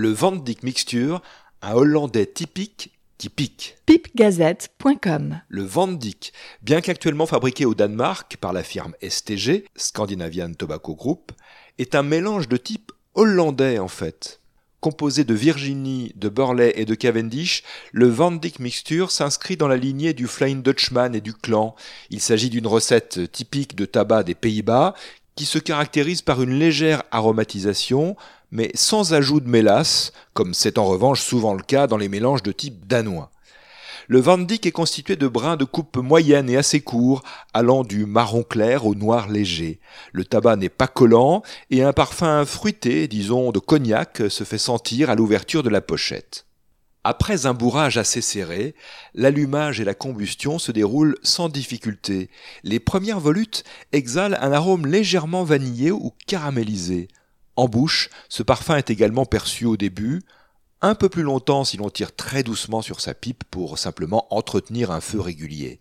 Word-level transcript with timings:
Le 0.00 0.10
Van 0.10 0.30
Dyck 0.30 0.62
Mixture, 0.62 1.22
un 1.60 1.74
Hollandais 1.74 2.26
typique 2.26 2.92
qui 3.18 3.28
pique. 3.28 3.78
pipgazette.com 3.84 5.40
Le 5.48 5.62
Van 5.64 5.88
Dyck, 5.88 6.32
bien 6.62 6.80
qu'actuellement 6.80 7.26
fabriqué 7.26 7.64
au 7.64 7.74
Danemark 7.74 8.36
par 8.36 8.52
la 8.52 8.62
firme 8.62 8.94
STG, 9.02 9.64
Scandinavian 9.74 10.52
Tobacco 10.52 10.94
Group, 10.94 11.32
est 11.78 11.96
un 11.96 12.04
mélange 12.04 12.46
de 12.46 12.56
type 12.56 12.92
hollandais 13.14 13.80
en 13.80 13.88
fait. 13.88 14.40
Composé 14.78 15.24
de 15.24 15.34
Virginie, 15.34 16.12
de 16.14 16.28
Burley 16.28 16.74
et 16.76 16.84
de 16.84 16.94
Cavendish, 16.94 17.64
le 17.90 18.06
Van 18.06 18.30
Dyck 18.30 18.60
Mixture 18.60 19.10
s'inscrit 19.10 19.56
dans 19.56 19.66
la 19.66 19.76
lignée 19.76 20.12
du 20.12 20.28
Flying 20.28 20.62
Dutchman 20.62 21.16
et 21.16 21.20
du 21.20 21.34
Clan. 21.34 21.74
Il 22.10 22.20
s'agit 22.20 22.50
d'une 22.50 22.68
recette 22.68 23.32
typique 23.32 23.74
de 23.74 23.84
tabac 23.84 24.22
des 24.22 24.36
Pays-Bas 24.36 24.94
qui 25.38 25.46
se 25.46 25.60
caractérise 25.60 26.20
par 26.20 26.42
une 26.42 26.58
légère 26.58 27.04
aromatisation, 27.12 28.16
mais 28.50 28.72
sans 28.74 29.14
ajout 29.14 29.38
de 29.38 29.48
mélasse, 29.48 30.12
comme 30.34 30.52
c'est 30.52 30.78
en 30.78 30.84
revanche 30.84 31.22
souvent 31.22 31.54
le 31.54 31.62
cas 31.62 31.86
dans 31.86 31.96
les 31.96 32.08
mélanges 32.08 32.42
de 32.42 32.50
type 32.50 32.88
danois. 32.88 33.30
Le 34.08 34.18
Van 34.18 34.36
Dyck 34.36 34.66
est 34.66 34.72
constitué 34.72 35.14
de 35.14 35.28
brins 35.28 35.56
de 35.56 35.64
coupe 35.64 35.96
moyenne 35.96 36.50
et 36.50 36.56
assez 36.56 36.80
courts, 36.80 37.22
allant 37.54 37.84
du 37.84 38.04
marron 38.04 38.42
clair 38.42 38.84
au 38.84 38.96
noir 38.96 39.28
léger. 39.28 39.78
Le 40.10 40.24
tabac 40.24 40.56
n'est 40.56 40.68
pas 40.68 40.88
collant 40.88 41.44
et 41.70 41.84
un 41.84 41.92
parfum 41.92 42.44
fruité, 42.44 43.06
disons 43.06 43.52
de 43.52 43.60
cognac, 43.60 44.20
se 44.28 44.42
fait 44.42 44.58
sentir 44.58 45.08
à 45.08 45.14
l'ouverture 45.14 45.62
de 45.62 45.70
la 45.70 45.80
pochette. 45.80 46.47
Après 47.10 47.46
un 47.46 47.54
bourrage 47.54 47.96
assez 47.96 48.20
serré, 48.20 48.74
l'allumage 49.14 49.80
et 49.80 49.84
la 49.84 49.94
combustion 49.94 50.58
se 50.58 50.72
déroulent 50.72 51.16
sans 51.22 51.48
difficulté. 51.48 52.28
Les 52.64 52.80
premières 52.80 53.18
volutes 53.18 53.64
exhalent 53.92 54.36
un 54.38 54.52
arôme 54.52 54.84
légèrement 54.84 55.42
vanillé 55.42 55.90
ou 55.90 56.12
caramélisé. 56.26 57.08
En 57.56 57.66
bouche, 57.66 58.10
ce 58.28 58.42
parfum 58.42 58.76
est 58.76 58.90
également 58.90 59.24
perçu 59.24 59.64
au 59.64 59.78
début, 59.78 60.20
un 60.82 60.94
peu 60.94 61.08
plus 61.08 61.22
longtemps 61.22 61.64
si 61.64 61.78
l'on 61.78 61.88
tire 61.88 62.14
très 62.14 62.42
doucement 62.42 62.82
sur 62.82 63.00
sa 63.00 63.14
pipe 63.14 63.42
pour 63.50 63.78
simplement 63.78 64.26
entretenir 64.28 64.90
un 64.90 65.00
feu 65.00 65.18
régulier. 65.18 65.78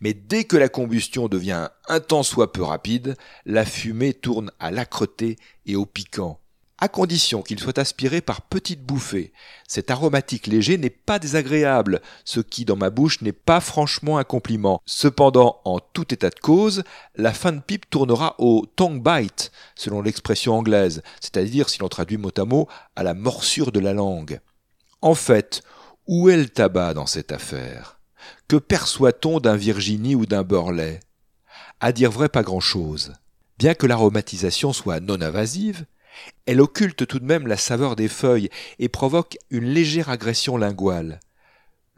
Mais 0.00 0.14
dès 0.14 0.44
que 0.44 0.56
la 0.56 0.68
combustion 0.68 1.26
devient 1.26 1.70
un 1.88 1.98
tant 1.98 2.22
soit 2.22 2.52
peu 2.52 2.62
rapide, 2.62 3.16
la 3.46 3.64
fumée 3.64 4.14
tourne 4.14 4.52
à 4.60 4.70
l'âcreté 4.70 5.38
et 5.66 5.74
au 5.74 5.86
piquant 5.86 6.38
à 6.78 6.88
condition 6.88 7.42
qu'il 7.42 7.58
soit 7.58 7.78
aspiré 7.78 8.20
par 8.20 8.42
petites 8.42 8.84
bouffées. 8.84 9.32
Cet 9.66 9.90
aromatique 9.90 10.46
léger 10.46 10.78
n'est 10.78 10.90
pas 10.90 11.18
désagréable, 11.18 12.00
ce 12.24 12.40
qui 12.40 12.64
dans 12.64 12.76
ma 12.76 12.90
bouche 12.90 13.20
n'est 13.20 13.32
pas 13.32 13.60
franchement 13.60 14.18
un 14.18 14.24
compliment. 14.24 14.80
Cependant, 14.86 15.60
en 15.64 15.80
tout 15.80 16.14
état 16.14 16.30
de 16.30 16.38
cause, 16.38 16.84
la 17.16 17.32
fin 17.32 17.52
de 17.52 17.60
pipe 17.60 17.90
tournera 17.90 18.36
au 18.38 18.64
tongue 18.76 19.02
bite, 19.02 19.50
selon 19.74 20.02
l'expression 20.02 20.54
anglaise, 20.54 21.02
c'est-à-dire 21.20 21.68
si 21.68 21.80
l'on 21.80 21.88
traduit 21.88 22.16
mot 22.16 22.30
à 22.36 22.44
mot 22.44 22.68
à 22.94 23.02
la 23.02 23.14
morsure 23.14 23.72
de 23.72 23.80
la 23.80 23.92
langue. 23.92 24.40
En 25.02 25.14
fait, 25.14 25.62
où 26.06 26.28
est 26.28 26.36
le 26.36 26.48
tabac 26.48 26.94
dans 26.94 27.06
cette 27.06 27.32
affaire? 27.32 27.98
Que 28.46 28.56
perçoit-on 28.56 29.40
d'un 29.40 29.56
Virginie 29.56 30.14
ou 30.14 30.26
d'un 30.26 30.42
Burley 30.42 31.00
À 31.80 31.92
dire 31.92 32.10
vrai, 32.10 32.28
pas 32.28 32.42
grand-chose. 32.42 33.14
Bien 33.58 33.74
que 33.74 33.86
l'aromatisation 33.86 34.72
soit 34.72 35.00
non 35.00 35.20
invasive, 35.20 35.84
elle 36.46 36.60
occulte 36.60 37.06
tout 37.06 37.18
de 37.18 37.24
même 37.24 37.46
la 37.46 37.56
saveur 37.56 37.96
des 37.96 38.08
feuilles 38.08 38.48
et 38.78 38.88
provoque 38.88 39.38
une 39.50 39.66
légère 39.66 40.08
agression 40.08 40.56
linguale. 40.56 41.20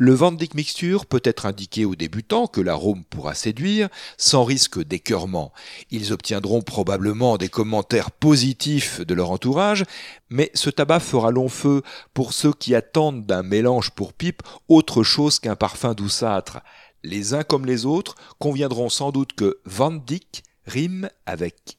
Le 0.02 0.14
Van 0.14 0.32
Dyck 0.32 0.54
Mixture 0.54 1.04
peut 1.04 1.20
être 1.24 1.44
indiqué 1.44 1.84
aux 1.84 1.94
débutants 1.94 2.46
que 2.46 2.62
l'arôme 2.62 3.04
pourra 3.04 3.34
séduire, 3.34 3.90
sans 4.16 4.44
risque 4.44 4.82
d'écœurement. 4.82 5.52
Ils 5.90 6.14
obtiendront 6.14 6.62
probablement 6.62 7.36
des 7.36 7.50
commentaires 7.50 8.10
positifs 8.10 9.02
de 9.02 9.12
leur 9.12 9.30
entourage, 9.30 9.84
mais 10.30 10.50
ce 10.54 10.70
tabac 10.70 11.00
fera 11.00 11.30
long 11.30 11.50
feu 11.50 11.82
pour 12.14 12.32
ceux 12.32 12.54
qui 12.54 12.74
attendent 12.74 13.26
d'un 13.26 13.42
mélange 13.42 13.90
pour 13.90 14.14
pipe 14.14 14.42
autre 14.68 15.02
chose 15.02 15.38
qu'un 15.38 15.54
parfum 15.54 15.92
douceâtre. 15.92 16.60
Les 17.02 17.34
uns 17.34 17.42
comme 17.42 17.66
les 17.66 17.84
autres 17.84 18.14
conviendront 18.38 18.88
sans 18.88 19.12
doute 19.12 19.34
que 19.34 19.58
Van 19.66 19.92
Dyck 19.92 20.44
rime 20.64 21.10
avec 21.26 21.76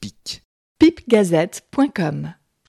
pique. 0.00 0.42
pipgazette.com 0.84 2.34